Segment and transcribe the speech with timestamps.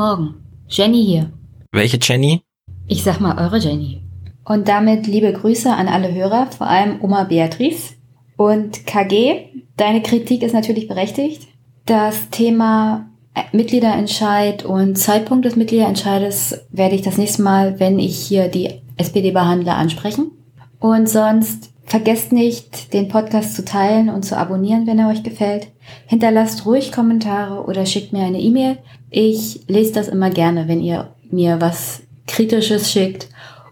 [0.00, 0.36] Morgen.
[0.66, 1.30] Jenny hier.
[1.72, 2.40] Welche Jenny?
[2.86, 4.00] Ich sag mal eure Jenny.
[4.46, 7.96] Und damit liebe Grüße an alle Hörer, vor allem Oma Beatrice.
[8.38, 11.48] Und KG, deine Kritik ist natürlich berechtigt.
[11.84, 13.10] Das Thema
[13.52, 19.32] Mitgliederentscheid und Zeitpunkt des Mitgliederentscheides werde ich das nächste Mal, wenn ich hier die SPD
[19.32, 20.30] behandle, ansprechen.
[20.78, 25.68] Und sonst vergesst nicht, den Podcast zu teilen und zu abonnieren, wenn er euch gefällt.
[26.06, 28.78] Hinterlasst ruhig Kommentare oder schickt mir eine E-Mail.
[29.10, 33.28] Ich lese das immer gerne, wenn ihr mir was Kritisches schickt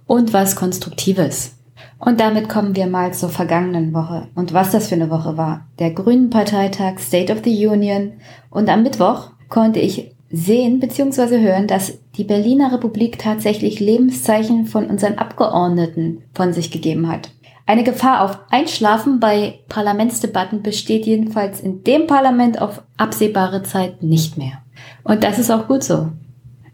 [0.06, 1.54] und was Konstruktives.
[2.00, 5.66] Und damit kommen wir mal zur vergangenen Woche und was das für eine Woche war.
[5.78, 8.12] Der Grünen Parteitag State of the Union
[8.50, 11.40] und am Mittwoch konnte ich sehen bzw.
[11.40, 17.30] hören, dass die Berliner Republik tatsächlich Lebenszeichen von unseren Abgeordneten von sich gegeben hat.
[17.66, 24.38] Eine Gefahr auf Einschlafen bei Parlamentsdebatten besteht jedenfalls in dem Parlament auf absehbare Zeit nicht
[24.38, 24.62] mehr.
[25.04, 26.10] Und das ist auch gut so.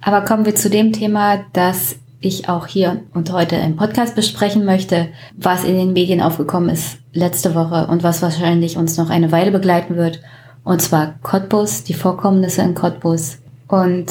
[0.00, 4.64] Aber kommen wir zu dem Thema, das ich auch hier und heute im Podcast besprechen
[4.64, 9.30] möchte, was in den Medien aufgekommen ist letzte Woche und was wahrscheinlich uns noch eine
[9.30, 10.20] Weile begleiten wird.
[10.64, 13.38] Und zwar Cottbus, die Vorkommnisse in Cottbus
[13.68, 14.06] und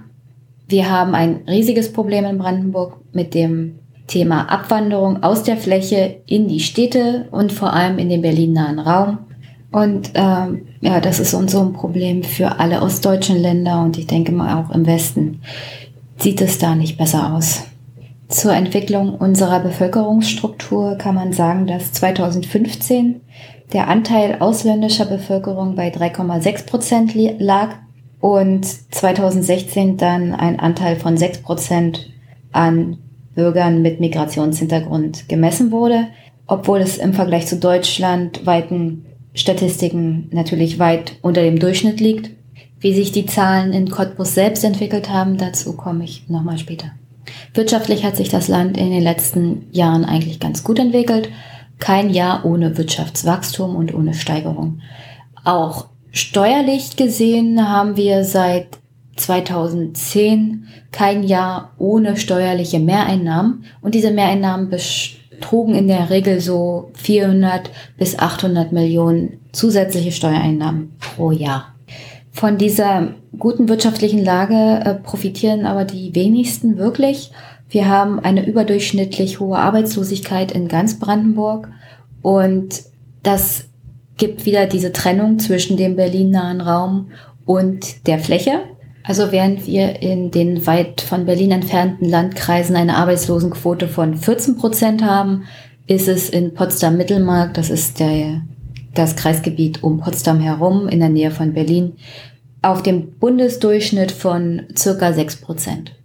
[0.67, 6.47] wir haben ein riesiges Problem in Brandenburg mit dem Thema Abwanderung aus der Fläche in
[6.47, 9.17] die Städte und vor allem in den Berlin-nahen Raum.
[9.71, 14.05] Und ähm, ja, das ist uns so ein Problem für alle ostdeutschen Länder und ich
[14.05, 15.41] denke mal auch im Westen
[16.17, 17.63] sieht es da nicht besser aus.
[18.29, 23.21] Zur Entwicklung unserer Bevölkerungsstruktur kann man sagen, dass 2015
[23.73, 27.69] der Anteil ausländischer Bevölkerung bei 3,6 Prozent lag
[28.19, 32.11] und 2016 dann ein Anteil von 6 Prozent
[32.51, 32.99] an
[33.33, 36.07] Bürgern mit Migrationshintergrund gemessen wurde,
[36.45, 42.29] obwohl es im Vergleich zu Deutschland weiten Statistiken natürlich weit unter dem Durchschnitt liegt.
[42.79, 46.91] Wie sich die Zahlen in Cottbus selbst entwickelt haben, dazu komme ich nochmal später.
[47.53, 51.29] Wirtschaftlich hat sich das Land in den letzten Jahren eigentlich ganz gut entwickelt.
[51.79, 54.81] Kein Jahr ohne Wirtschaftswachstum und ohne Steigerung.
[55.43, 58.79] Auch steuerlich gesehen haben wir seit
[59.15, 67.69] 2010 kein Jahr ohne steuerliche Mehreinnahmen und diese Mehreinnahmen betrugen in der Regel so 400
[67.97, 71.75] bis 800 Millionen zusätzliche Steuereinnahmen pro Jahr.
[72.31, 77.31] Von dieser guten wirtschaftlichen Lage äh, profitieren aber die wenigsten wirklich.
[77.69, 81.69] Wir haben eine überdurchschnittlich hohe Arbeitslosigkeit in ganz Brandenburg
[82.21, 82.83] und
[83.23, 83.65] das
[84.17, 87.11] gibt wieder diese Trennung zwischen dem Berlin-nahen Raum
[87.45, 88.61] und der Fläche.
[89.03, 95.03] Also während wir in den weit von Berlin entfernten Landkreisen eine Arbeitslosenquote von 14 Prozent
[95.03, 95.45] haben,
[95.87, 98.41] ist es in Potsdam-Mittelmark, das ist der,
[98.93, 101.93] das Kreisgebiet um Potsdam herum in der Nähe von Berlin,
[102.61, 105.95] auf dem Bundesdurchschnitt von circa 6 Prozent.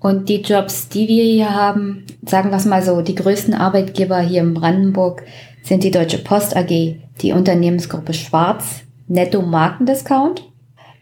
[0.00, 4.20] Und die Jobs, die wir hier haben, sagen wir es mal so, die größten Arbeitgeber
[4.20, 5.22] hier in Brandenburg
[5.62, 10.42] sind die Deutsche Post AG, die Unternehmensgruppe Schwarz, Netto Markendiscount,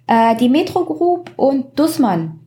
[0.06, 2.40] äh, die Metro Group und Dussmann.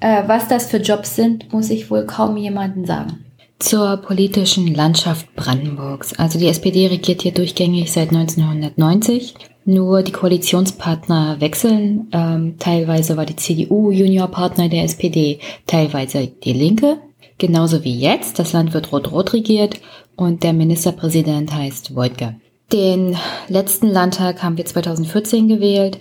[0.00, 3.25] Äh, was das für Jobs sind, muss ich wohl kaum jemanden sagen.
[3.58, 6.18] Zur politischen Landschaft Brandenburgs.
[6.18, 9.34] Also die SPD regiert hier durchgängig seit 1990
[9.66, 12.08] nur die Koalitionspartner wechseln.
[12.12, 16.98] Ähm, teilweise war die CDU Juniorpartner der SPD, teilweise die Linke.
[17.38, 18.38] Genauso wie jetzt.
[18.38, 19.80] Das Land wird rot-rot regiert
[20.14, 22.36] und der Ministerpräsident heißt Wojtke.
[22.72, 23.16] Den
[23.48, 25.98] letzten Landtag haben wir 2014 gewählt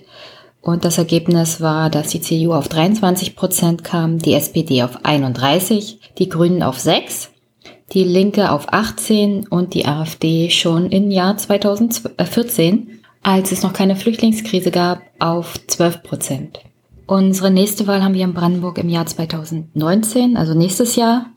[0.61, 5.99] Und das Ergebnis war, dass die CDU auf 23 Prozent kam, die SPD auf 31,
[6.17, 7.29] die Grünen auf 6,
[7.93, 13.95] die Linke auf 18 und die AfD schon im Jahr 2014, als es noch keine
[13.95, 16.59] Flüchtlingskrise gab, auf 12 Prozent.
[17.07, 21.27] Unsere nächste Wahl haben wir in Brandenburg im Jahr 2019, also nächstes Jahr.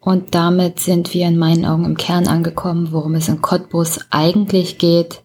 [0.00, 4.78] Und damit sind wir in meinen Augen im Kern angekommen, worum es in Cottbus eigentlich
[4.78, 5.22] geht.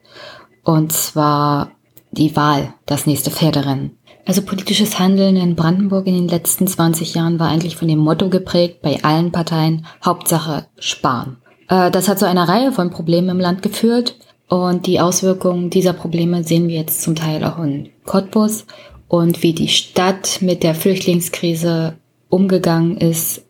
[0.63, 1.71] Und zwar
[2.11, 3.97] die Wahl, das nächste Pferderennen.
[4.25, 8.29] Also politisches Handeln in Brandenburg in den letzten 20 Jahren war eigentlich von dem Motto
[8.29, 11.37] geprägt, bei allen Parteien, Hauptsache sparen.
[11.67, 14.15] Äh, das hat zu einer Reihe von Problemen im Land geführt
[14.47, 18.65] und die Auswirkungen dieser Probleme sehen wir jetzt zum Teil auch in Cottbus
[19.07, 21.95] und wie die Stadt mit der Flüchtlingskrise
[22.29, 23.43] umgegangen ist.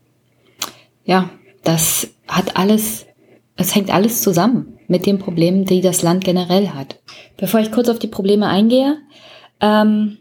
[1.03, 1.29] Ja,
[1.63, 3.05] das hat alles,
[3.55, 6.99] es hängt alles zusammen mit den Problemen, die das Land generell hat.
[7.37, 8.97] Bevor ich kurz auf die Probleme eingehe,
[9.59, 10.17] ähm,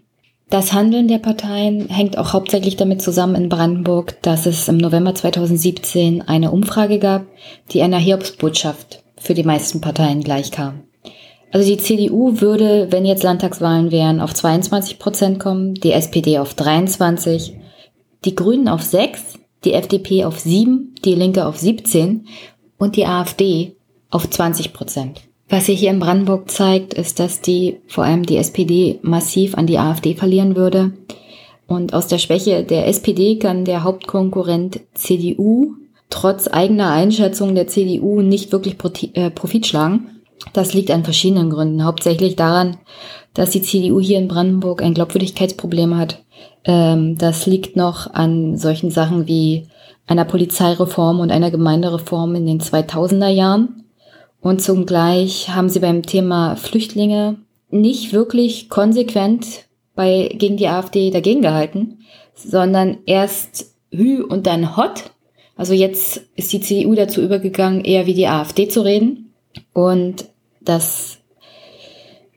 [0.51, 5.15] das Handeln der Parteien hängt auch hauptsächlich damit zusammen in Brandenburg, dass es im November
[5.15, 7.27] 2017 eine Umfrage gab,
[7.71, 10.81] die einer Hiobsbotschaft für die meisten Parteien gleichkam.
[11.53, 16.55] Also die CDU würde, wenn jetzt Landtagswahlen wären, auf 22 Prozent kommen, die SPD auf
[16.55, 17.55] 23,
[18.25, 22.27] die Grünen auf 6, die FDP auf 7, die Linke auf 17
[22.79, 23.77] und die AfD
[24.11, 25.23] auf 20 Prozent.
[25.51, 29.67] Was sich hier in Brandenburg zeigt, ist, dass die, vor allem die SPD, massiv an
[29.67, 30.93] die AfD verlieren würde.
[31.67, 35.75] Und aus der Schwäche der SPD kann der Hauptkonkurrent CDU
[36.09, 38.77] trotz eigener Einschätzung der CDU nicht wirklich
[39.15, 40.21] äh, Profit schlagen.
[40.53, 41.85] Das liegt an verschiedenen Gründen.
[41.85, 42.77] Hauptsächlich daran,
[43.35, 46.23] dass die CDU hier in Brandenburg ein Glaubwürdigkeitsproblem hat.
[46.65, 49.67] Ähm, das liegt noch an solchen Sachen wie
[50.07, 53.85] einer Polizeireform und einer Gemeindereform in den 2000er Jahren.
[54.41, 57.37] Und zugleich haben sie beim Thema Flüchtlinge
[57.71, 61.99] nicht wirklich konsequent bei, gegen die AfD dagegen gehalten,
[62.35, 65.13] sondern erst Hü und dann Hot.
[65.57, 69.35] Also jetzt ist die CDU dazu übergegangen, eher wie die AfD zu reden.
[69.75, 70.25] Und
[70.63, 71.19] das,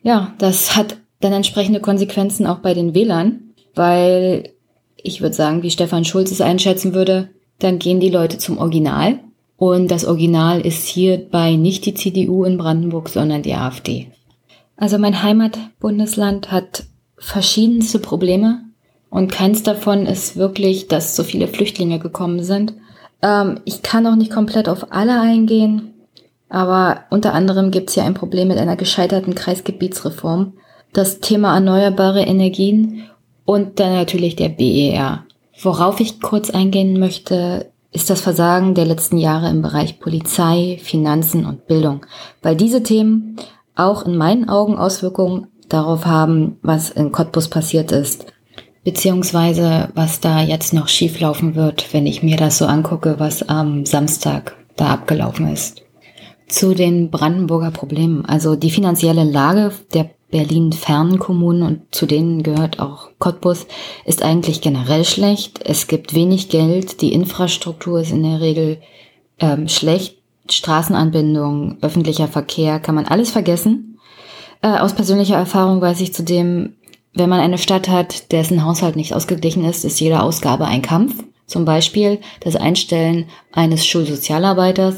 [0.02, 4.52] ja, das hat dann entsprechende Konsequenzen auch bei den Wählern, weil
[4.98, 7.30] ich würde sagen, wie Stefan Schulz es einschätzen würde,
[7.60, 9.20] dann gehen die Leute zum Original
[9.64, 14.12] und das Original ist hierbei nicht die CDU in Brandenburg, sondern die AfD.
[14.76, 16.84] Also mein Heimatbundesland hat
[17.18, 18.60] verschiedenste Probleme
[19.10, 22.74] und keins davon ist wirklich, dass so viele Flüchtlinge gekommen sind.
[23.22, 25.94] Ähm, ich kann auch nicht komplett auf alle eingehen,
[26.50, 30.56] aber unter anderem gibt es ja ein Problem mit einer gescheiterten Kreisgebietsreform,
[30.92, 33.04] das Thema erneuerbare Energien
[33.46, 35.24] und dann natürlich der BER.
[35.62, 41.46] Worauf ich kurz eingehen möchte, ist das Versagen der letzten Jahre im Bereich Polizei, Finanzen
[41.46, 42.06] und Bildung,
[42.42, 43.38] weil diese Themen
[43.76, 48.26] auch in meinen Augen Auswirkungen darauf haben, was in Cottbus passiert ist,
[48.84, 53.86] beziehungsweise was da jetzt noch schieflaufen wird, wenn ich mir das so angucke, was am
[53.86, 55.84] Samstag da abgelaufen ist.
[56.48, 58.26] Zu den Brandenburger Problemen.
[58.26, 63.68] Also die finanzielle Lage der Berlin-fernen Kommunen und zu denen gehört auch Cottbus,
[64.04, 65.60] ist eigentlich generell schlecht.
[65.64, 68.82] Es gibt wenig Geld, die Infrastruktur ist in der Regel
[69.40, 70.18] ähm, schlecht,
[70.50, 74.00] Straßenanbindung, öffentlicher Verkehr, kann man alles vergessen.
[74.64, 76.78] Äh, aus persönlicher Erfahrung weiß ich zudem,
[77.14, 81.24] wenn man eine Stadt hat, dessen Haushalt nicht ausgeglichen ist, ist jede Ausgabe ein Kampf.
[81.46, 84.96] Zum Beispiel das Einstellen eines Schulsozialarbeiters.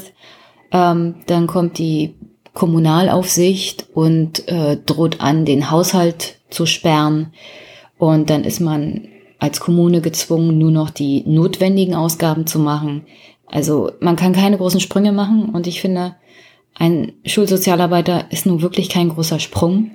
[0.72, 2.14] Ähm, dann kommt die
[2.56, 7.34] Kommunalaufsicht und äh, droht an, den Haushalt zu sperren.
[7.98, 9.08] Und dann ist man
[9.38, 13.04] als Kommune gezwungen, nur noch die notwendigen Ausgaben zu machen.
[13.46, 16.16] Also man kann keine großen Sprünge machen und ich finde,
[16.74, 19.90] ein Schulsozialarbeiter ist nun wirklich kein großer Sprung.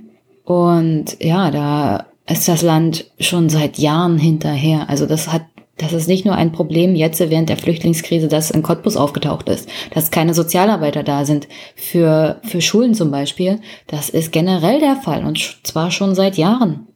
[0.45, 4.87] Und ja, da ist das Land schon seit Jahren hinterher.
[4.87, 5.43] Also das hat
[5.77, 9.69] das ist nicht nur ein Problem jetzt während der Flüchtlingskrise, das in Cottbus aufgetaucht ist,
[9.93, 13.59] dass keine Sozialarbeiter da sind für, für Schulen zum Beispiel.
[13.87, 16.87] Das ist generell der Fall und zwar schon seit Jahren.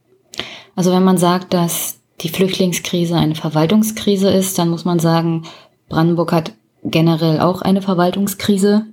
[0.75, 5.43] Also wenn man sagt, dass die Flüchtlingskrise eine Verwaltungskrise ist, dann muss man sagen,
[5.89, 6.53] Brandenburg hat
[6.83, 8.85] generell auch eine Verwaltungskrise.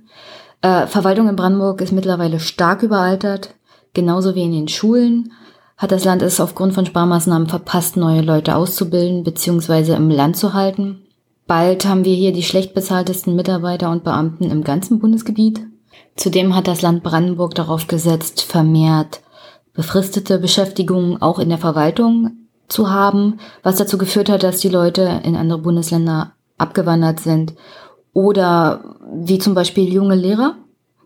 [0.61, 3.55] Äh, Verwaltung in Brandenburg ist mittlerweile stark überaltert,
[3.93, 5.33] genauso wie in den Schulen
[5.77, 9.93] hat das Land es aufgrund von Sparmaßnahmen verpasst, neue Leute auszubilden bzw.
[9.93, 11.01] im Land zu halten.
[11.47, 15.61] Bald haben wir hier die schlecht bezahltesten Mitarbeiter und Beamten im ganzen Bundesgebiet.
[16.15, 19.21] Zudem hat das Land Brandenburg darauf gesetzt, vermehrt
[19.73, 22.31] befristete Beschäftigungen auch in der Verwaltung
[22.67, 27.55] zu haben, was dazu geführt hat, dass die Leute in andere Bundesländer abgewandert sind
[28.13, 30.55] oder wie zum Beispiel junge Lehrer,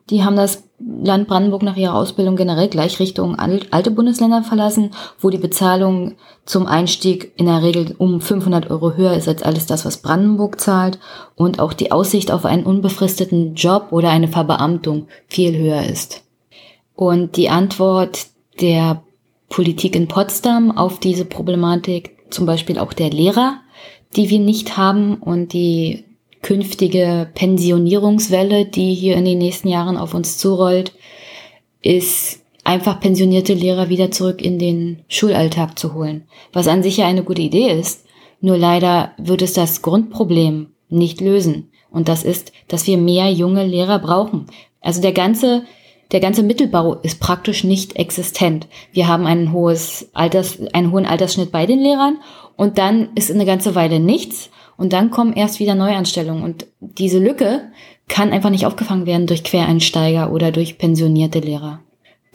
[0.09, 5.29] Die haben das Land Brandenburg nach ihrer Ausbildung generell gleich Richtung alte Bundesländer verlassen, wo
[5.29, 9.85] die Bezahlung zum Einstieg in der Regel um 500 Euro höher ist als alles das,
[9.85, 10.99] was Brandenburg zahlt
[11.35, 16.23] und auch die Aussicht auf einen unbefristeten Job oder eine Verbeamtung viel höher ist.
[16.95, 18.27] Und die Antwort
[18.61, 19.03] der
[19.49, 23.61] Politik in Potsdam auf diese Problematik, zum Beispiel auch der Lehrer,
[24.15, 26.05] die wir nicht haben und die
[26.41, 30.93] künftige Pensionierungswelle, die hier in den nächsten Jahren auf uns zurollt,
[31.81, 36.27] ist einfach pensionierte Lehrer wieder zurück in den Schulalltag zu holen.
[36.51, 38.05] Was an sich ja eine gute Idee ist.
[38.39, 41.71] Nur leider wird es das Grundproblem nicht lösen.
[41.89, 44.47] Und das ist, dass wir mehr junge Lehrer brauchen.
[44.81, 45.63] Also der ganze,
[46.11, 48.67] der ganze Mittelbau ist praktisch nicht existent.
[48.91, 52.19] Wir haben ein hohes Alters, einen hohen Altersschnitt bei den Lehrern
[52.55, 56.43] und dann ist eine ganze Weile nichts und dann kommen erst wieder Neuanstellungen.
[56.43, 57.63] Und diese Lücke
[58.07, 61.81] kann einfach nicht aufgefangen werden durch Quereinsteiger oder durch pensionierte Lehrer.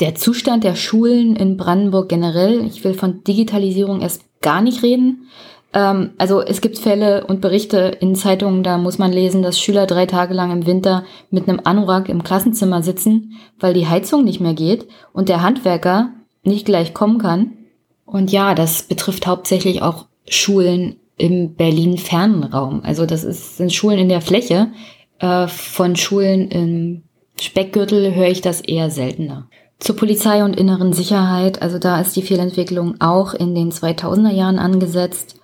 [0.00, 5.28] Der Zustand der Schulen in Brandenburg generell, ich will von Digitalisierung erst gar nicht reden.
[5.72, 9.86] Ähm, also es gibt Fälle und Berichte in Zeitungen, da muss man lesen, dass Schüler
[9.86, 14.40] drei Tage lang im Winter mit einem Anorak im Klassenzimmer sitzen, weil die Heizung nicht
[14.40, 16.10] mehr geht und der Handwerker
[16.42, 17.52] nicht gleich kommen kann.
[18.04, 22.82] Und ja, das betrifft hauptsächlich auch Schulen im Berlin-Fernraum.
[22.84, 24.68] Also das ist, sind Schulen in der Fläche.
[25.18, 27.02] Äh, von Schulen im
[27.40, 29.48] Speckgürtel höre ich das eher seltener.
[29.78, 34.58] Zur Polizei und inneren Sicherheit, also da ist die Fehlentwicklung auch in den 2000er Jahren
[34.58, 35.40] angesetzt.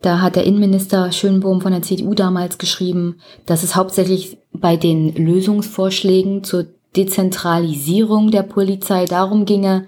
[0.00, 3.16] Da hat der Innenminister Schönbohm von der CDU damals geschrieben,
[3.46, 6.66] dass es hauptsächlich bei den Lösungsvorschlägen zur
[6.96, 9.86] Dezentralisierung der Polizei darum ginge,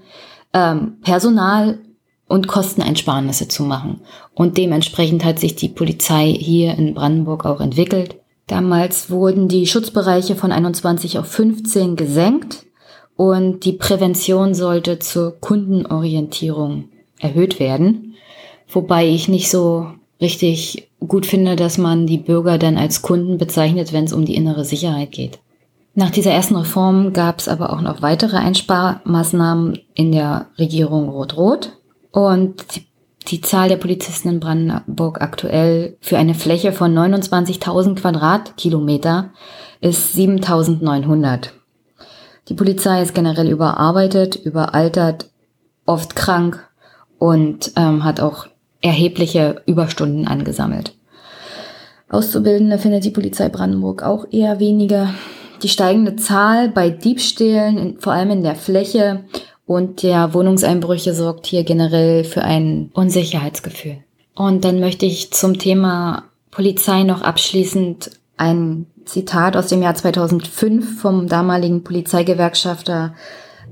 [0.52, 1.78] ähm, Personal
[2.28, 4.00] und Kosteneinsparnisse zu machen.
[4.35, 8.16] Und dementsprechend hat sich die Polizei hier in Brandenburg auch entwickelt.
[8.47, 12.66] Damals wurden die Schutzbereiche von 21 auf 15 gesenkt
[13.16, 18.14] und die Prävention sollte zur Kundenorientierung erhöht werden.
[18.68, 19.88] Wobei ich nicht so
[20.21, 24.35] richtig gut finde, dass man die Bürger dann als Kunden bezeichnet, wenn es um die
[24.35, 25.38] innere Sicherheit geht.
[25.95, 31.75] Nach dieser ersten Reform gab es aber auch noch weitere Einsparmaßnahmen in der Regierung Rot-Rot.
[32.16, 32.87] Und die,
[33.28, 39.32] die Zahl der Polizisten in Brandenburg aktuell für eine Fläche von 29.000 Quadratkilometer
[39.82, 41.50] ist 7.900.
[42.49, 45.28] Die Polizei ist generell überarbeitet, überaltert,
[45.85, 46.66] oft krank
[47.18, 48.46] und ähm, hat auch
[48.80, 50.94] erhebliche Überstunden angesammelt.
[52.08, 55.12] Auszubildende findet die Polizei Brandenburg auch eher weniger.
[55.62, 59.25] Die steigende Zahl bei Diebstählen, vor allem in der Fläche
[59.66, 63.99] und der Wohnungseinbrüche sorgt hier generell für ein Unsicherheitsgefühl.
[64.35, 71.00] Und dann möchte ich zum Thema Polizei noch abschließend ein Zitat aus dem Jahr 2005
[71.00, 73.14] vom damaligen Polizeigewerkschafter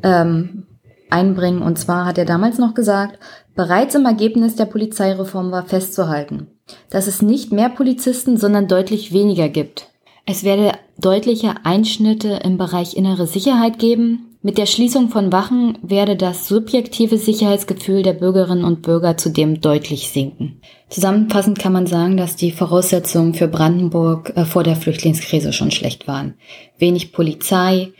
[0.03, 0.67] ähm,
[1.11, 1.63] einbringen.
[1.63, 3.19] Und zwar hat er damals noch gesagt,
[3.55, 6.49] bereits im Ergebnis der Polizeireform war festzuhalten,
[6.91, 9.91] dass es nicht mehr Polizisten, sondern deutlich weniger gibt.
[10.27, 16.17] Es werde deutliche Einschnitte im Bereich innere Sicherheit geben, mit der Schließung von Wachen werde
[16.17, 20.61] das subjektive Sicherheitsgefühl der Bürgerinnen und Bürger zudem deutlich sinken.
[20.91, 26.07] Zusammenfassend kann man sagen, dass die Voraussetzungen für Brandenburg äh, vor der Flüchtlingskrise schon schlecht
[26.07, 26.35] waren.
[26.77, 27.93] Wenig Polizei,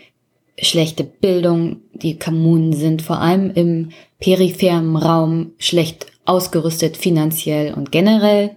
[0.61, 3.89] schlechte Bildung, die Kommunen sind vor allem im
[4.21, 8.51] peripheren Raum schlecht ausgerüstet finanziell und generell.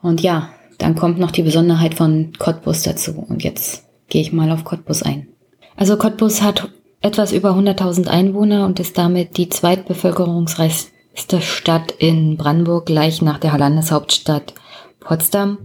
[0.00, 0.48] Und ja,
[0.78, 3.26] dann kommt noch die Besonderheit von Cottbus dazu.
[3.28, 5.28] Und jetzt gehe ich mal auf Cottbus ein.
[5.76, 6.70] Also Cottbus hat
[7.00, 13.56] etwas über 100.000 Einwohner und ist damit die zweitbevölkerungsreichste Stadt in Brandenburg, gleich nach der
[13.56, 14.54] Landeshauptstadt
[15.00, 15.58] Potsdam.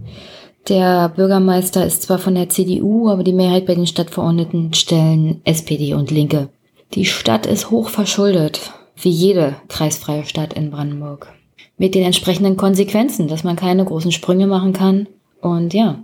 [0.68, 5.94] Der Bürgermeister ist zwar von der CDU, aber die Mehrheit bei den Stadtverordneten stellen SPD
[5.94, 6.48] und Linke.
[6.94, 11.32] Die Stadt ist hoch verschuldet, wie jede kreisfreie Stadt in Brandenburg.
[11.78, 15.06] Mit den entsprechenden Konsequenzen, dass man keine großen Sprünge machen kann.
[15.40, 15.98] Und ja,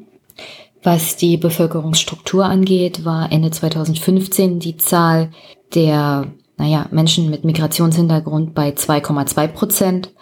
[0.82, 5.30] was die Bevölkerungsstruktur angeht, war Ende 2015 die Zahl
[5.74, 10.12] der naja, Menschen mit Migrationshintergrund bei 2,2 Prozent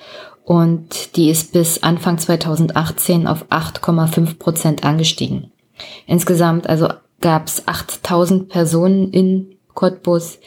[0.45, 5.53] und die ist bis Anfang 2018 auf 8,5 Prozent angestiegen.
[6.07, 6.89] Insgesamt also
[7.21, 10.39] gab es 8000 Personen in Cottbus,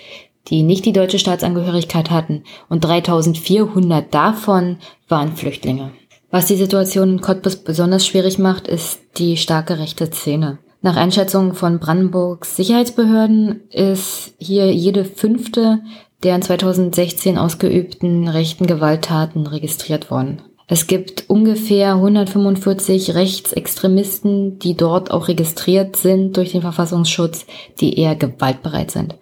[0.47, 4.77] die nicht die deutsche Staatsangehörigkeit hatten und 3400 davon
[5.07, 5.91] waren Flüchtlinge.
[6.33, 10.57] Was die Situation in Cottbus besonders schwierig macht, ist die starke rechte Szene.
[10.81, 15.81] Nach Einschätzung von Brandenburgs Sicherheitsbehörden ist hier jede fünfte
[16.23, 20.41] der in 2016 ausgeübten rechten Gewalttaten registriert worden.
[20.67, 27.45] Es gibt ungefähr 145 Rechtsextremisten, die dort auch registriert sind durch den Verfassungsschutz,
[27.79, 29.17] die eher gewaltbereit sind.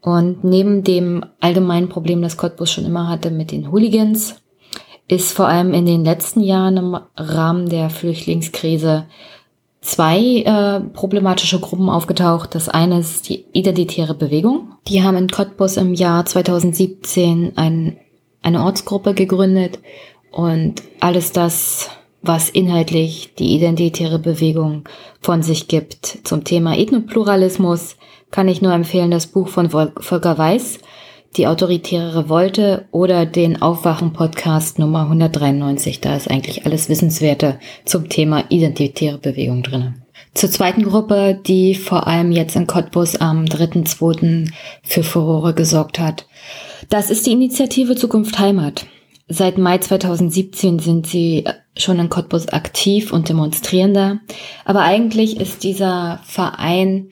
[0.00, 4.36] Und neben dem allgemeinen Problem, das Cottbus schon immer hatte mit den Hooligans,
[5.08, 9.06] ist vor allem in den letzten Jahren im Rahmen der Flüchtlingskrise
[9.80, 12.54] zwei äh, problematische Gruppen aufgetaucht.
[12.54, 14.74] Das eine ist die Identitäre Bewegung.
[14.86, 17.96] Die haben in Cottbus im Jahr 2017 ein,
[18.42, 19.78] eine Ortsgruppe gegründet
[20.30, 24.84] und alles das, was inhaltlich die Identitäre Bewegung
[25.20, 27.96] von sich gibt zum Thema Ethnopluralismus,
[28.30, 30.80] kann ich nur empfehlen das Buch von Volker Weiß,
[31.36, 36.00] die autoritäre Revolte oder den Aufwachen-Podcast Nummer 193.
[36.00, 40.02] Da ist eigentlich alles Wissenswerte zum Thema identitäre Bewegung drin.
[40.34, 44.50] Zur zweiten Gruppe, die vor allem jetzt in Cottbus am 3.2.
[44.82, 46.26] für Furore gesorgt hat.
[46.88, 48.86] Das ist die Initiative Zukunft Heimat.
[49.28, 51.44] Seit Mai 2017 sind sie
[51.78, 54.18] schon in Cottbus aktiv und demonstrieren da.
[54.64, 57.10] Aber eigentlich ist dieser Verein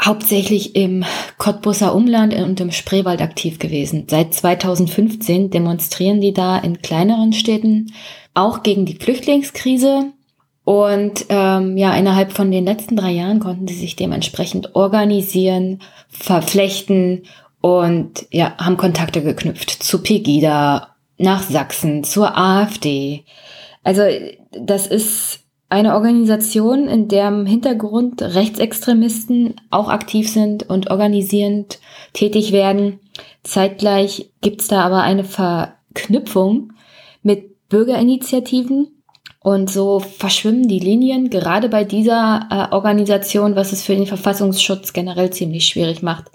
[0.00, 1.04] hauptsächlich im
[1.38, 4.06] Cottbuser Umland und im Spreewald aktiv gewesen.
[4.08, 7.92] Seit 2015 demonstrieren die da in kleineren Städten
[8.34, 10.12] auch gegen die Flüchtlingskrise.
[10.64, 17.22] Und ähm, ja, innerhalb von den letzten drei Jahren konnten sie sich dementsprechend organisieren, verflechten
[17.60, 23.24] und ja, haben Kontakte geknüpft zu Pegida, nach Sachsen, zur AfD.
[23.88, 24.02] Also
[24.50, 25.40] das ist
[25.70, 31.78] eine Organisation, in der im Hintergrund Rechtsextremisten auch aktiv sind und organisierend
[32.12, 33.00] tätig werden.
[33.44, 36.74] Zeitgleich gibt's da aber eine Verknüpfung
[37.22, 38.88] mit Bürgerinitiativen
[39.42, 44.92] und so verschwimmen die Linien, gerade bei dieser äh, Organisation, was es für den Verfassungsschutz
[44.92, 46.26] generell ziemlich schwierig macht,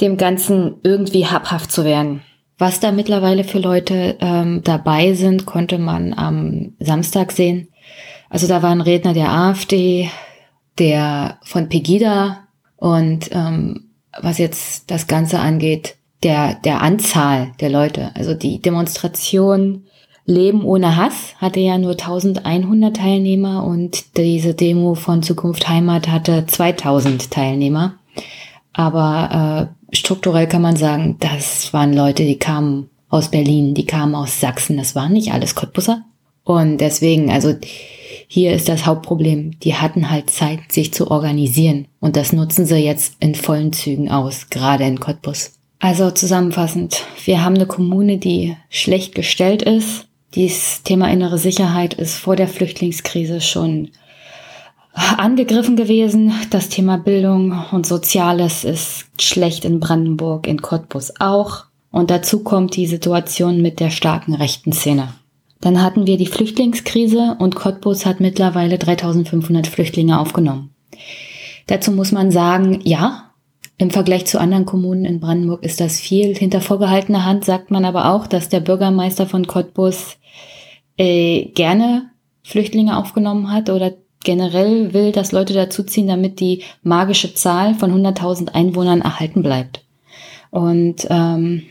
[0.00, 2.22] dem Ganzen irgendwie habhaft zu werden.
[2.62, 7.66] Was da mittlerweile für Leute ähm, dabei sind, konnte man am Samstag sehen.
[8.30, 10.08] Also da waren Redner der AfD,
[10.78, 18.12] der von Pegida und ähm, was jetzt das Ganze angeht, der, der Anzahl der Leute.
[18.14, 19.82] Also die Demonstration
[20.24, 26.46] Leben ohne Hass hatte ja nur 1100 Teilnehmer und diese Demo von Zukunft Heimat hatte
[26.46, 27.96] 2000 Teilnehmer.
[28.72, 34.14] Aber äh, strukturell kann man sagen, das waren Leute, die kamen aus Berlin, die kamen
[34.14, 36.04] aus Sachsen, das waren nicht alles Cottbusser.
[36.44, 37.54] Und deswegen, also
[38.26, 39.60] hier ist das Hauptproblem.
[39.60, 41.86] Die hatten halt Zeit, sich zu organisieren.
[42.00, 45.52] Und das nutzen sie jetzt in vollen Zügen aus, gerade in Cottbus.
[45.78, 50.06] Also zusammenfassend, wir haben eine Kommune, die schlecht gestellt ist.
[50.34, 53.90] Dieses Thema innere Sicherheit ist vor der Flüchtlingskrise schon
[54.92, 56.32] angegriffen gewesen.
[56.50, 61.64] Das Thema Bildung und Soziales ist schlecht in Brandenburg, in Cottbus auch.
[61.90, 65.08] Und dazu kommt die Situation mit der starken rechten Szene.
[65.60, 70.70] Dann hatten wir die Flüchtlingskrise und Cottbus hat mittlerweile 3500 Flüchtlinge aufgenommen.
[71.66, 73.30] Dazu muss man sagen, ja,
[73.78, 76.36] im Vergleich zu anderen Kommunen in Brandenburg ist das viel.
[76.36, 80.18] Hinter vorgehaltener Hand sagt man aber auch, dass der Bürgermeister von Cottbus
[80.96, 82.10] äh, gerne
[82.42, 83.92] Flüchtlinge aufgenommen hat oder
[84.24, 89.84] generell will, dass Leute dazuziehen, damit die magische Zahl von 100.000 Einwohnern erhalten bleibt.
[90.50, 91.62] Und ähm,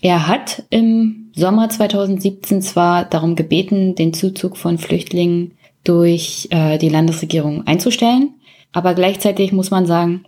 [0.00, 6.88] er hat im Sommer 2017 zwar darum gebeten, den Zuzug von Flüchtlingen durch äh, die
[6.88, 8.34] Landesregierung einzustellen,
[8.72, 10.24] aber gleichzeitig muss man sagen,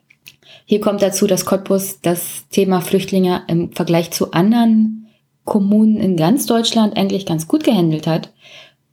[0.64, 5.08] hier kommt dazu, dass Cottbus das Thema Flüchtlinge im Vergleich zu anderen
[5.44, 8.32] Kommunen in ganz Deutschland eigentlich ganz gut gehandelt hat.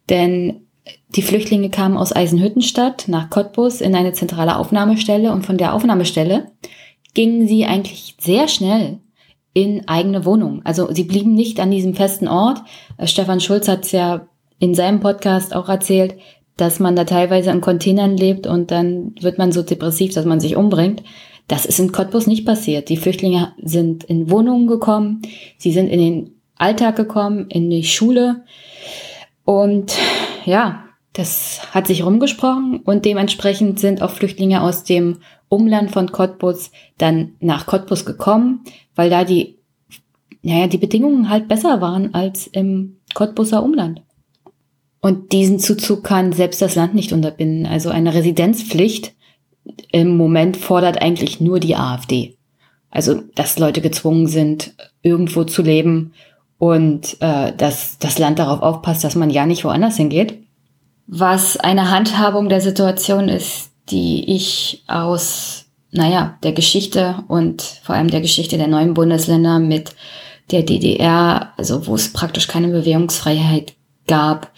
[0.09, 0.67] Denn
[1.15, 6.51] die Flüchtlinge kamen aus Eisenhüttenstadt nach Cottbus in eine zentrale Aufnahmestelle und von der Aufnahmestelle
[7.13, 8.99] gingen sie eigentlich sehr schnell
[9.53, 10.61] in eigene Wohnung.
[10.63, 12.61] Also sie blieben nicht an diesem festen Ort.
[12.97, 14.27] Äh, Stefan Schulz hat es ja
[14.59, 16.15] in seinem Podcast auch erzählt,
[16.57, 20.39] dass man da teilweise in Containern lebt und dann wird man so depressiv, dass man
[20.39, 21.03] sich umbringt.
[21.47, 22.89] Das ist in Cottbus nicht passiert.
[22.89, 25.21] Die Flüchtlinge sind in Wohnungen gekommen,
[25.57, 28.43] sie sind in den Alltag gekommen, in die Schule
[29.43, 29.93] und
[30.45, 36.71] ja, das hat sich rumgesprochen und dementsprechend sind auch Flüchtlinge aus dem Umland von Cottbus
[36.97, 38.61] dann nach Cottbus gekommen,
[38.95, 39.59] weil da die,
[40.41, 44.01] naja, die Bedingungen halt besser waren als im Cottbuser Umland.
[45.01, 47.65] Und diesen Zuzug kann selbst das Land nicht unterbinden.
[47.65, 49.13] Also eine Residenzpflicht
[49.91, 52.37] im Moment fordert eigentlich nur die AfD.
[52.89, 56.13] Also, dass Leute gezwungen sind, irgendwo zu leben
[56.63, 60.39] und äh, dass das Land darauf aufpasst, dass man ja nicht woanders hingeht.
[61.07, 68.09] Was eine Handhabung der Situation ist, die ich aus, naja, der Geschichte und vor allem
[68.09, 69.93] der Geschichte der neuen Bundesländer mit
[70.51, 73.73] der DDR, also wo es praktisch keine Bewegungsfreiheit
[74.07, 74.49] gab,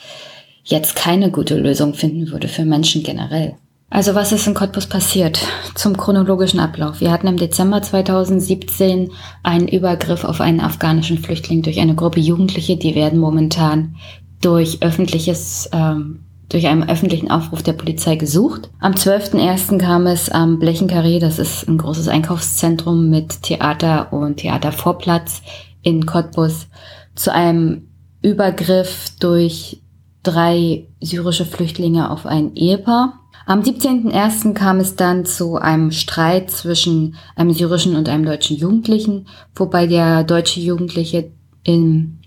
[0.63, 3.55] jetzt keine gute Lösung finden würde für Menschen generell.
[3.95, 5.39] Also was ist in Cottbus passiert?
[5.73, 6.99] Zum chronologischen Ablauf.
[6.99, 9.09] Wir hatten im Dezember 2017
[9.41, 12.75] einen Übergriff auf einen afghanischen Flüchtling durch eine Gruppe Jugendliche.
[12.75, 13.95] Die werden momentan
[14.41, 18.69] durch öffentliches, ähm, durch einen öffentlichen Aufruf der Polizei gesucht.
[18.81, 19.77] Am 12.01.
[19.77, 25.41] kam es am Blechenkarree, das ist ein großes Einkaufszentrum mit Theater und Theatervorplatz
[25.83, 26.67] in Cottbus,
[27.15, 27.87] zu einem
[28.21, 29.81] Übergriff durch
[30.21, 33.21] drei syrische Flüchtlinge auf ein Ehepaar.
[33.47, 34.53] Am 17.01.
[34.53, 40.23] kam es dann zu einem Streit zwischen einem syrischen und einem deutschen Jugendlichen, wobei der
[40.23, 41.31] deutsche Jugendliche
[41.63, 42.17] im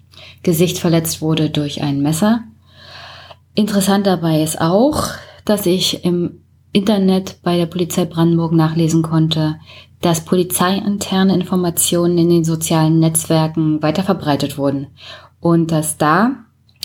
[0.44, 2.44] Gesicht verletzt wurde durch ein Messer.
[3.56, 5.08] Interessant dabei ist auch,
[5.44, 9.56] dass ich im Internet bei der Polizei Brandenburg nachlesen konnte,
[10.00, 14.86] dass polizeiinterne Informationen in den sozialen Netzwerken weiter verbreitet wurden
[15.40, 16.36] und dass da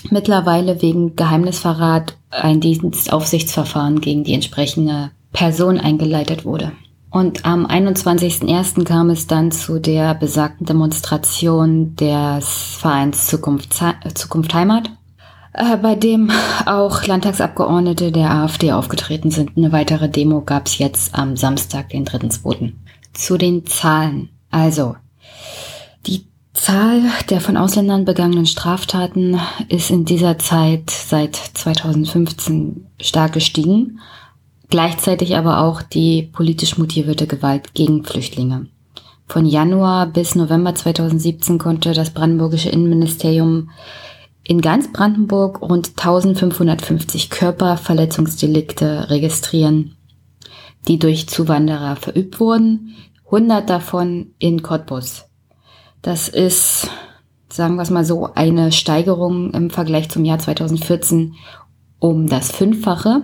[0.10, 6.72] mittlerweile wegen Geheimnisverrat ein Dienstaufsichtsverfahren gegen die entsprechende Person eingeleitet wurde.
[7.10, 8.86] Und am 21.01.
[8.86, 13.76] kam es dann zu der besagten Demonstration des Vereins Zukunft,
[14.16, 14.90] Zukunft Heimat,
[15.54, 16.32] äh, bei dem
[16.66, 19.56] auch Landtagsabgeordnete der AfD aufgetreten sind.
[19.56, 22.74] Eine weitere Demo gab es jetzt am Samstag, den 3.2.
[23.14, 24.30] Zu den Zahlen.
[24.50, 24.96] Also,
[26.08, 29.40] die Zahl der von Ausländern begangenen Straftaten
[29.70, 34.00] ist in dieser Zeit seit 2015 stark gestiegen
[34.74, 38.66] gleichzeitig aber auch die politisch motivierte Gewalt gegen Flüchtlinge.
[39.28, 43.70] Von Januar bis November 2017 konnte das brandenburgische Innenministerium
[44.44, 49.96] in ganz Brandenburg rund 1550 Körperverletzungsdelikte registrieren,
[50.88, 55.26] die durch Zuwanderer verübt wurden, 100 davon in Cottbus.
[56.04, 56.90] Das ist,
[57.50, 61.36] sagen wir es mal so, eine Steigerung im Vergleich zum Jahr 2014
[61.98, 63.24] um das Fünffache.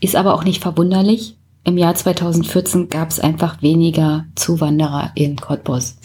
[0.00, 1.38] Ist aber auch nicht verwunderlich.
[1.62, 5.98] Im Jahr 2014 gab es einfach weniger Zuwanderer in Cottbus.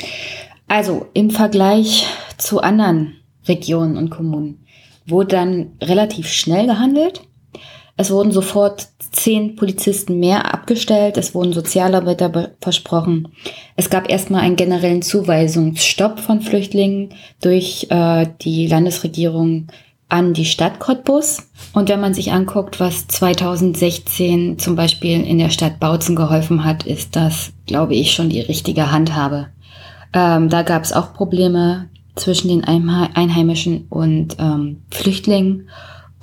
[0.68, 2.06] Also im Vergleich
[2.38, 3.16] zu anderen
[3.48, 4.68] Regionen und Kommunen
[5.08, 7.22] wurde dann relativ schnell gehandelt.
[7.96, 11.18] Es wurden sofort zehn Polizisten mehr abgestellt.
[11.18, 13.30] Es wurden Sozialarbeiter versprochen.
[13.76, 17.10] Es gab erstmal einen generellen Zuweisungsstopp von Flüchtlingen
[17.42, 19.68] durch äh, die Landesregierung
[20.10, 21.50] an die Stadt Cottbus.
[21.74, 26.86] Und wenn man sich anguckt, was 2016 zum Beispiel in der Stadt Bautzen geholfen hat,
[26.86, 29.48] ist das, glaube ich, schon die richtige Handhabe.
[30.14, 35.70] Ähm, da gab es auch Probleme zwischen den Einheimischen und ähm, Flüchtlingen.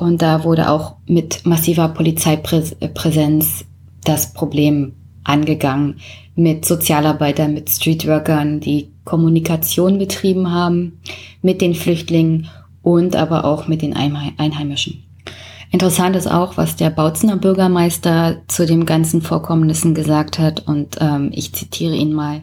[0.01, 3.67] Und da wurde auch mit massiver Polizeipräsenz
[4.03, 5.97] das Problem angegangen,
[6.35, 11.01] mit Sozialarbeitern, mit Streetworkern, die Kommunikation betrieben haben
[11.43, 12.49] mit den Flüchtlingen
[12.81, 15.05] und aber auch mit den Einheimischen.
[15.73, 21.31] Interessant ist auch, was der Bautzener Bürgermeister zu dem ganzen Vorkommnissen gesagt hat und ähm,
[21.33, 22.43] ich zitiere ihn mal.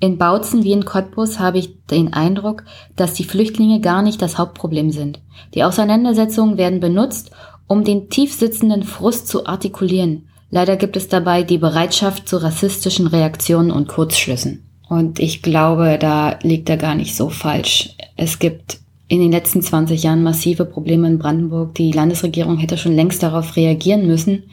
[0.00, 2.64] In Bautzen wie in Cottbus habe ich den Eindruck,
[2.96, 5.20] dass die Flüchtlinge gar nicht das Hauptproblem sind.
[5.54, 7.30] Die Auseinandersetzungen werden benutzt,
[7.68, 10.28] um den tief sitzenden Frust zu artikulieren.
[10.50, 14.64] Leider gibt es dabei die Bereitschaft zu rassistischen Reaktionen und Kurzschlüssen.
[14.88, 17.96] Und ich glaube, da liegt er gar nicht so falsch.
[18.16, 18.81] Es gibt
[19.12, 21.74] in den letzten 20 Jahren massive Probleme in Brandenburg.
[21.74, 24.44] Die Landesregierung hätte schon längst darauf reagieren müssen.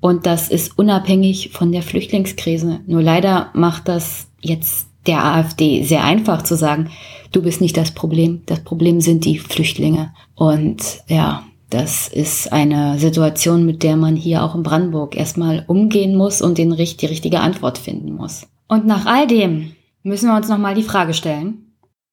[0.00, 2.80] Und das ist unabhängig von der Flüchtlingskrise.
[2.86, 6.88] Nur leider macht das jetzt der AfD sehr einfach zu sagen,
[7.32, 8.40] du bist nicht das Problem.
[8.46, 10.14] Das Problem sind die Flüchtlinge.
[10.34, 16.16] Und ja, das ist eine Situation, mit der man hier auch in Brandenburg erstmal umgehen
[16.16, 18.46] muss und den, die richtige Antwort finden muss.
[18.68, 21.67] Und nach all dem müssen wir uns nochmal die Frage stellen,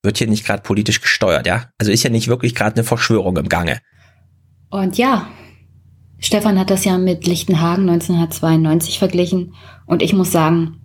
[0.06, 1.66] wird hier nicht gerade politisch gesteuert, ja?
[1.78, 3.80] Also ist ja nicht wirklich gerade eine Verschwörung im Gange.
[4.70, 5.28] Und ja,
[6.20, 9.54] Stefan hat das ja mit Lichtenhagen 1992 verglichen
[9.86, 10.82] und ich muss sagen,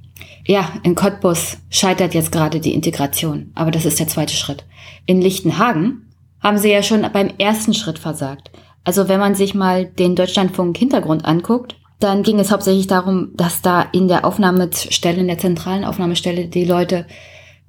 [0.46, 4.64] ja, in Cottbus scheitert jetzt gerade die Integration, aber das ist der zweite Schritt.
[5.06, 8.50] In Lichtenhagen haben sie ja schon beim ersten Schritt versagt.
[8.84, 13.60] Also wenn man sich mal den Deutschlandfunk Hintergrund anguckt, dann ging es hauptsächlich darum, dass
[13.60, 17.06] da in der Aufnahmestelle, in der zentralen Aufnahmestelle die Leute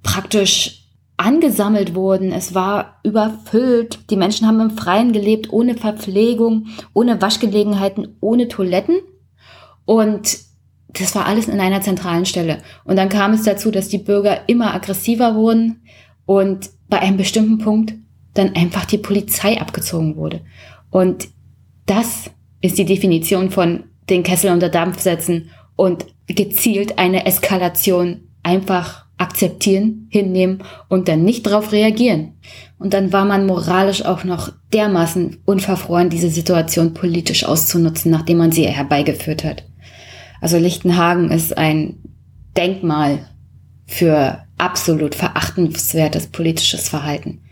[0.04, 0.81] praktisch
[1.17, 2.32] angesammelt wurden.
[2.32, 4.00] Es war überfüllt.
[4.10, 8.97] Die Menschen haben im Freien gelebt, ohne Verpflegung, ohne Waschgelegenheiten, ohne Toiletten.
[9.86, 10.39] Und
[10.89, 12.60] das war alles in einer zentralen Stelle.
[12.84, 15.82] Und dann kam es dazu, dass die Bürger immer aggressiver wurden
[16.26, 17.93] und bei einem bestimmten Punkt
[18.34, 20.41] dann einfach die Polizei abgezogen wurde.
[20.89, 21.30] Und
[21.86, 22.30] das
[22.62, 30.07] ist die Definition von den Kessel unter Dampf setzen und gezielt eine Eskalation einfach akzeptieren,
[30.10, 32.34] hinnehmen und dann nicht darauf reagieren.
[32.79, 38.51] Und dann war man moralisch auch noch dermaßen unverfroren, diese Situation politisch auszunutzen, nachdem man
[38.51, 39.63] sie herbeigeführt hat.
[40.41, 41.99] Also Lichtenhagen ist ein
[42.57, 43.29] Denkmal
[43.86, 47.43] für absolut verachtenswertes politisches Verhalten.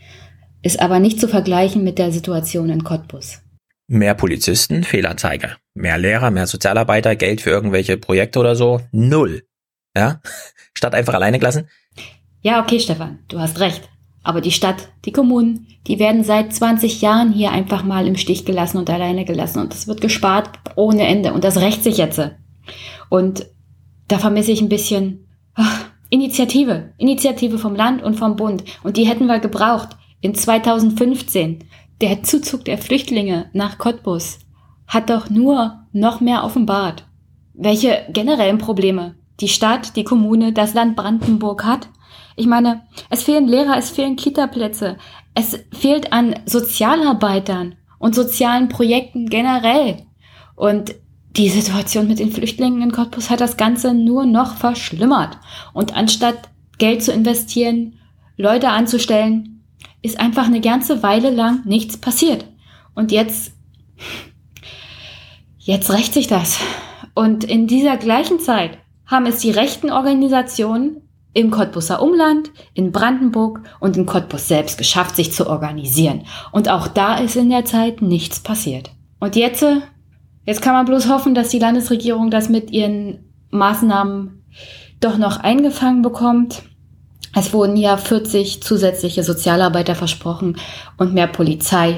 [0.64, 3.42] Ist aber nicht zu vergleichen mit der Situation in Cottbus.
[3.88, 5.56] Mehr Polizisten, Fehlanzeige.
[5.76, 8.82] Mehr Lehrer, mehr Sozialarbeiter, Geld für irgendwelche Projekte oder so.
[8.92, 9.44] Null.
[9.96, 10.22] Ja?
[10.80, 11.68] Stadt einfach alleine gelassen?
[12.42, 13.90] Ja, okay, Stefan, du hast recht.
[14.24, 18.46] Aber die Stadt, die Kommunen, die werden seit 20 Jahren hier einfach mal im Stich
[18.46, 19.60] gelassen und alleine gelassen.
[19.60, 21.34] Und es wird gespart ohne Ende.
[21.34, 22.22] Und das rächt sich jetzt.
[23.10, 23.46] Und
[24.08, 26.94] da vermisse ich ein bisschen ach, Initiative.
[26.98, 28.64] Initiative vom Land und vom Bund.
[28.82, 29.90] Und die hätten wir gebraucht.
[30.22, 31.66] In 2015.
[32.00, 34.40] Der Zuzug der Flüchtlinge nach Cottbus
[34.88, 37.06] hat doch nur noch mehr offenbart,
[37.54, 41.90] welche generellen Probleme die Stadt, die Kommune, das Land Brandenburg hat.
[42.36, 44.98] Ich meine, es fehlen Lehrer, es fehlen Kitaplätze,
[45.34, 50.06] es fehlt an Sozialarbeitern und sozialen Projekten generell.
[50.56, 50.96] Und
[51.36, 55.38] die Situation mit den Flüchtlingen in Cottbus hat das Ganze nur noch verschlimmert.
[55.74, 58.00] Und anstatt Geld zu investieren,
[58.36, 59.64] Leute anzustellen,
[60.02, 62.46] ist einfach eine ganze Weile lang nichts passiert.
[62.96, 63.54] Und jetzt,
[65.60, 66.60] jetzt rächt sich das.
[67.14, 68.78] Und in dieser gleichen Zeit
[69.10, 71.02] haben es die rechten Organisationen
[71.34, 76.24] im Cottbuser Umland, in Brandenburg und in Cottbus selbst geschafft, sich zu organisieren.
[76.52, 78.92] Und auch da ist in der Zeit nichts passiert.
[79.20, 79.66] Und jetzt,
[80.46, 84.44] jetzt kann man bloß hoffen, dass die Landesregierung das mit ihren Maßnahmen
[85.00, 86.64] doch noch eingefangen bekommt.
[87.36, 90.58] Es wurden ja 40 zusätzliche Sozialarbeiter versprochen
[90.98, 91.98] und mehr Polizei.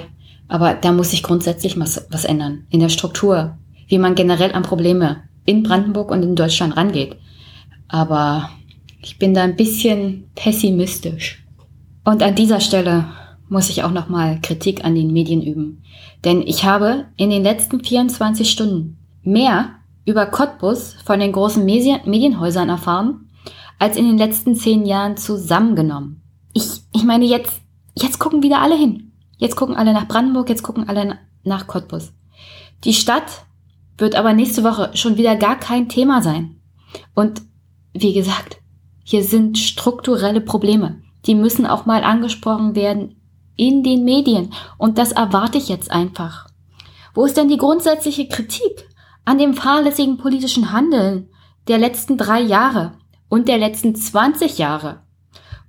[0.49, 4.63] Aber da muss sich grundsätzlich was, was ändern in der Struktur, wie man generell an
[4.63, 7.17] Probleme in Brandenburg und in Deutschland rangeht.
[7.87, 8.49] Aber
[9.01, 11.43] ich bin da ein bisschen pessimistisch.
[12.03, 13.05] Und an dieser Stelle
[13.49, 15.83] muss ich auch nochmal Kritik an den Medien üben.
[16.23, 19.75] Denn ich habe in den letzten 24 Stunden mehr
[20.05, 23.29] über Cottbus von den großen Medienhäusern erfahren,
[23.77, 26.21] als in den letzten zehn Jahren zusammengenommen.
[26.53, 27.61] Ich, ich meine, jetzt,
[27.95, 29.11] jetzt gucken wieder alle hin.
[29.37, 32.13] Jetzt gucken alle nach Brandenburg, jetzt gucken alle nach Cottbus.
[32.83, 33.45] Die Stadt
[34.01, 36.59] wird aber nächste Woche schon wieder gar kein Thema sein.
[37.13, 37.41] Und
[37.93, 38.57] wie gesagt,
[39.03, 41.01] hier sind strukturelle Probleme.
[41.25, 43.21] Die müssen auch mal angesprochen werden
[43.55, 44.53] in den Medien.
[44.77, 46.47] Und das erwarte ich jetzt einfach.
[47.13, 48.89] Wo ist denn die grundsätzliche Kritik
[49.25, 51.29] an dem fahrlässigen politischen Handeln
[51.67, 52.93] der letzten drei Jahre
[53.29, 55.03] und der letzten 20 Jahre?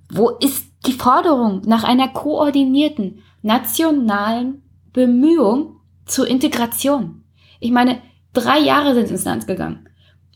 [0.09, 7.23] Wo ist die Forderung nach einer koordinierten nationalen Bemühung zur Integration?
[7.59, 8.01] Ich meine,
[8.33, 9.87] Drei Jahre sind ins Land gegangen.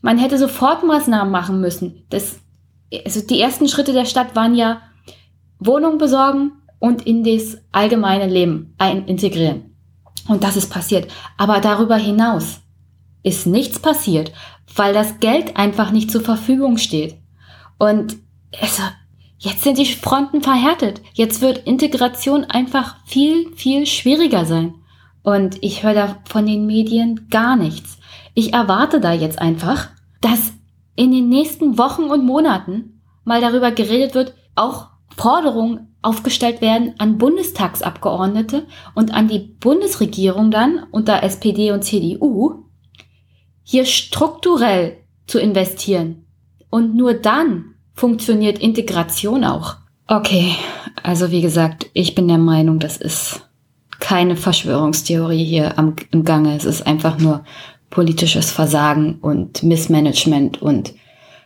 [0.02, 2.04] Man hätte sofort Maßnahmen machen müssen.
[2.10, 2.40] Das,
[3.04, 4.80] also die ersten Schritte der Stadt waren ja
[5.58, 9.74] Wohnung besorgen und in das allgemeine Leben ein integrieren.
[10.28, 11.10] Und das ist passiert.
[11.36, 12.60] Aber darüber hinaus
[13.22, 14.32] ist nichts passiert,
[14.76, 17.16] weil das Geld einfach nicht zur Verfügung steht.
[17.78, 18.16] Und
[18.60, 18.82] also,
[19.38, 21.00] jetzt sind die Fronten verhärtet.
[21.14, 24.74] Jetzt wird Integration einfach viel, viel schwieriger sein.
[25.28, 27.98] Und ich höre da von den Medien gar nichts.
[28.32, 29.90] Ich erwarte da jetzt einfach,
[30.22, 30.54] dass
[30.96, 34.86] in den nächsten Wochen und Monaten mal darüber geredet wird, auch
[35.18, 42.64] Forderungen aufgestellt werden an Bundestagsabgeordnete und an die Bundesregierung dann unter SPD und CDU,
[43.62, 46.24] hier strukturell zu investieren.
[46.70, 49.76] Und nur dann funktioniert Integration auch.
[50.06, 50.54] Okay,
[51.02, 53.42] also wie gesagt, ich bin der Meinung, das ist
[54.00, 56.56] keine Verschwörungstheorie hier am, im Gange.
[56.56, 57.44] Es ist einfach nur
[57.90, 60.94] politisches Versagen und Missmanagement und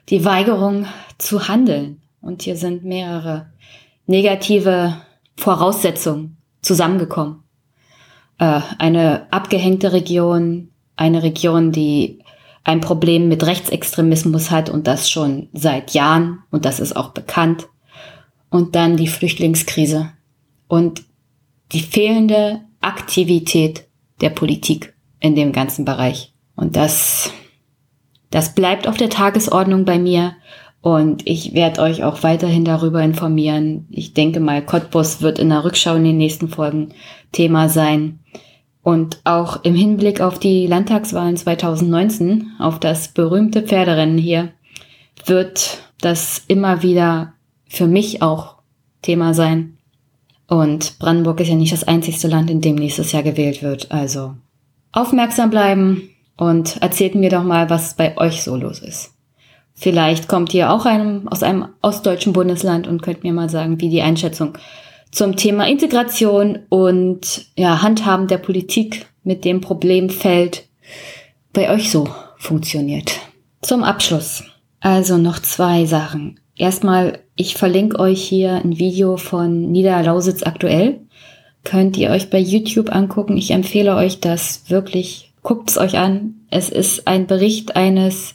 [0.09, 0.87] die Weigerung
[1.19, 2.03] zu handeln.
[2.21, 3.53] Und hier sind mehrere
[4.07, 4.97] negative
[5.37, 7.43] Voraussetzungen zusammengekommen.
[8.38, 12.19] Äh, eine abgehängte Region, eine Region, die
[12.65, 17.69] ein Problem mit Rechtsextremismus hat und das schon seit Jahren und das ist auch bekannt.
[18.51, 20.11] Und dann die Flüchtlingskrise.
[20.69, 21.05] Und
[21.72, 23.87] die fehlende Aktivität
[24.20, 26.32] der Politik in dem ganzen Bereich.
[26.54, 27.32] Und das,
[28.30, 30.35] das bleibt auf der Tagesordnung bei mir.
[30.80, 33.87] Und ich werde euch auch weiterhin darüber informieren.
[33.90, 36.90] Ich denke mal, Cottbus wird in der Rückschau in den nächsten Folgen
[37.30, 38.18] Thema sein.
[38.82, 44.50] Und auch im Hinblick auf die Landtagswahlen 2019, auf das berühmte Pferderennen hier,
[45.24, 47.35] wird das immer wieder
[47.68, 48.56] für mich auch
[49.02, 49.78] Thema sein.
[50.53, 53.91] Und Brandenburg ist ja nicht das einzigste Land, in dem nächstes Jahr gewählt wird.
[53.91, 54.35] Also
[54.93, 59.15] aufmerksam bleiben und erzählt mir doch mal, was bei euch so los ist.
[59.73, 63.88] Vielleicht kommt ihr auch einem, aus einem ostdeutschen Bundesland und könnt mir mal sagen, wie
[63.88, 64.59] die Einschätzung
[65.11, 70.69] zum Thema Integration und ja, Handhaben der Politik mit dem Problemfeld
[71.55, 73.21] bei euch so funktioniert.
[73.62, 74.45] Zum Abschluss.
[74.81, 76.41] Also noch zwei Sachen.
[76.57, 81.01] Erstmal, ich verlinke euch hier ein Video von Niederlausitz aktuell.
[81.64, 83.37] Könnt ihr euch bei YouTube angucken.
[83.37, 85.33] Ich empfehle euch das wirklich.
[85.42, 86.35] Guckt es euch an.
[86.51, 88.35] Es ist ein Bericht eines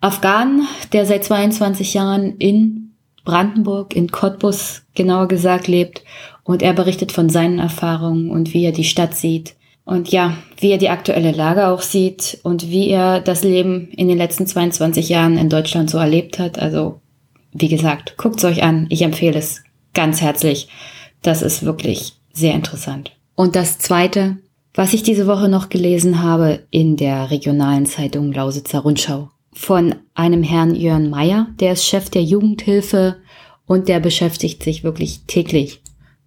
[0.00, 2.92] Afghanen, der seit 22 Jahren in
[3.24, 6.04] Brandenburg, in Cottbus genauer gesagt, lebt.
[6.44, 9.56] Und er berichtet von seinen Erfahrungen und wie er die Stadt sieht.
[9.84, 14.08] Und ja, wie er die aktuelle Lage auch sieht und wie er das Leben in
[14.08, 16.58] den letzten 22 Jahren in Deutschland so erlebt hat.
[16.58, 17.00] Also,
[17.60, 18.86] wie gesagt, guckt's euch an.
[18.88, 19.62] Ich empfehle es
[19.94, 20.68] ganz herzlich.
[21.22, 23.12] Das ist wirklich sehr interessant.
[23.34, 24.36] Und das zweite,
[24.74, 30.42] was ich diese Woche noch gelesen habe in der regionalen Zeitung Lausitzer Rundschau von einem
[30.42, 33.16] Herrn Jörn Meyer, der ist Chef der Jugendhilfe
[33.66, 35.80] und der beschäftigt sich wirklich täglich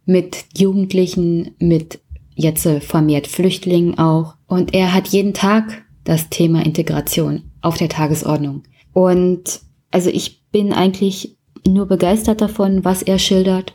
[0.05, 1.99] mit Jugendlichen, mit
[2.35, 4.35] jetzt vermehrt Flüchtlingen auch.
[4.47, 8.63] Und er hat jeden Tag das Thema Integration auf der Tagesordnung.
[8.93, 13.73] Und also ich bin eigentlich nur begeistert davon, was er schildert.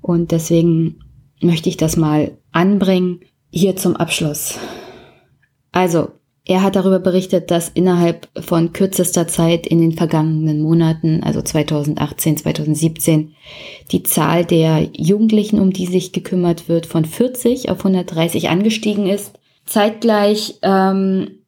[0.00, 1.00] Und deswegen
[1.40, 3.20] möchte ich das mal anbringen.
[3.52, 4.58] Hier zum Abschluss.
[5.72, 6.12] Also,
[6.44, 12.38] er hat darüber berichtet, dass innerhalb von kürzester Zeit in den vergangenen Monaten, also 2018,
[12.38, 13.34] 2017,
[13.90, 19.38] die Zahl der Jugendlichen, um die sich gekümmert wird, von 40 auf 130 angestiegen ist.
[19.66, 21.39] Zeitgleich ähm,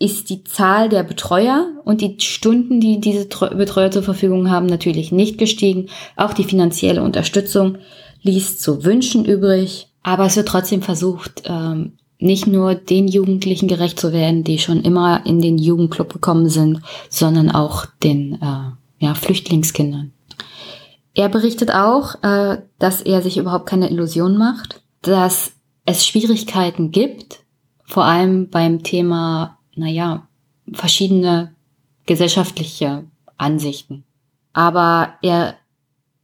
[0.00, 5.12] ist die Zahl der Betreuer und die Stunden, die diese Betreuer zur Verfügung haben, natürlich
[5.12, 5.88] nicht gestiegen.
[6.16, 7.76] Auch die finanzielle Unterstützung
[8.22, 9.88] ließ zu wünschen übrig.
[10.02, 14.82] Aber es wird trotzdem versucht, ähm, nicht nur den Jugendlichen gerecht zu werden, die schon
[14.82, 20.12] immer in den Jugendclub gekommen sind, sondern auch den äh, ja, Flüchtlingskindern.
[21.14, 25.52] Er berichtet auch, äh, dass er sich überhaupt keine Illusion macht, dass
[25.84, 27.40] es Schwierigkeiten gibt,
[27.84, 30.28] vor allem beim Thema, naja,
[30.72, 31.54] verschiedene
[32.06, 33.04] gesellschaftliche
[33.36, 34.04] Ansichten.
[34.52, 35.54] Aber er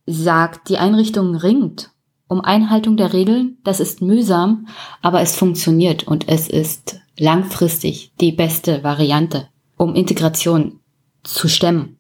[0.07, 1.91] sagt, die Einrichtung ringt
[2.29, 3.59] um Einhaltung der Regeln.
[3.65, 4.67] Das ist mühsam,
[5.01, 10.81] aber es funktioniert und es ist langfristig die beste Variante, um Integration
[11.23, 11.99] zu stemmen.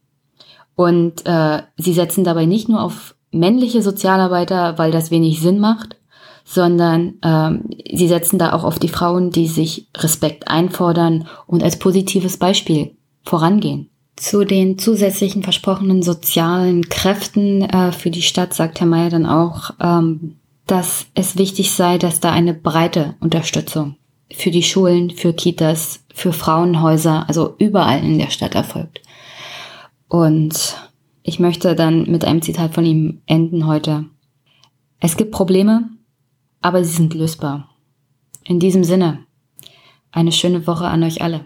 [0.74, 5.96] Und äh, sie setzen dabei nicht nur auf männliche Sozialarbeiter, weil das wenig Sinn macht,
[6.48, 11.76] sondern ähm, sie setzen da auch auf die Frauen, die sich Respekt einfordern und als
[11.76, 12.92] positives Beispiel
[13.24, 13.90] vorangehen.
[14.14, 19.72] Zu den zusätzlichen versprochenen sozialen Kräften äh, für die Stadt sagt Herr Mayer dann auch,
[19.80, 23.96] ähm, dass es wichtig sei, dass da eine breite Unterstützung
[24.32, 29.02] für die Schulen, für Kitas, für Frauenhäuser, also überall in der Stadt erfolgt.
[30.08, 30.76] Und
[31.24, 34.04] ich möchte dann mit einem Zitat von ihm enden heute.
[35.00, 35.90] Es gibt Probleme,
[36.60, 37.70] aber sie sind lösbar.
[38.44, 39.24] In diesem Sinne,
[40.12, 41.44] eine schöne Woche an euch alle.